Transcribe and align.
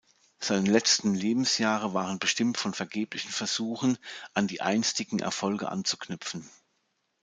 Seine 0.39 0.67
letzten 0.71 1.13
Lebensjahre 1.13 1.93
waren 1.93 2.17
bestimmt 2.17 2.57
von 2.57 2.73
vergeblichen 2.73 3.29
Versuchen, 3.29 3.99
an 4.33 4.47
die 4.47 4.59
einstigen 4.61 5.19
Erfolge 5.19 5.69
anzuknüpfen. 5.69 6.49